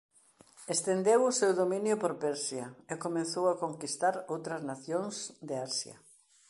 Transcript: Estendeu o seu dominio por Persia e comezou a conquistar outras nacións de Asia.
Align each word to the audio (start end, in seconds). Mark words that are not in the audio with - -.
Estendeu 0.75 1.19
o 1.29 1.35
seu 1.39 1.51
dominio 1.61 1.95
por 2.01 2.13
Persia 2.25 2.65
e 2.91 2.93
comezou 3.03 3.45
a 3.49 3.59
conquistar 3.63 4.15
outras 4.33 4.61
nacións 4.69 5.15
de 5.47 5.55
Asia. 5.69 5.97